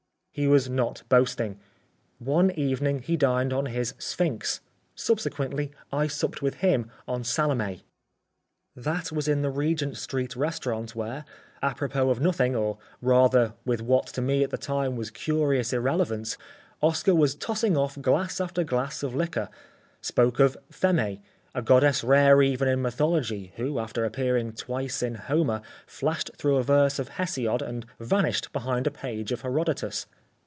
[0.33, 1.59] He was not boasting.
[2.17, 4.61] One evening he dined on his "Sphinx."
[4.95, 7.81] Subsequently I supped with him on "Salome."
[8.73, 11.25] That was in the Regent street restaurant where,
[11.61, 16.37] apropos of nothing, or rather with what to me at the time was curious irrelevance,
[16.81, 19.49] Oscar, while tossing off glass after glass of liquor,
[19.99, 21.19] spoke of Ph├®m├®,
[21.53, 26.63] a goddess rare even in mythology, who, after appearing twice in Homer, flashed through a
[26.63, 30.07] verse of Hesiod and vanished behind a page of Herodotos.